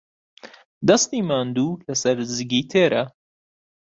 دەستی 0.87 1.21
ماندوو 1.29 1.79
لەسەر 1.87 2.17
زگی 2.35 2.63
تێرە. 2.71 3.03